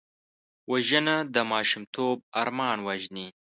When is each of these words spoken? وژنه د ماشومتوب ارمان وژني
وژنه 0.71 1.15
د 1.35 1.35
ماشومتوب 1.51 2.17
ارمان 2.41 2.77
وژني 2.87 3.27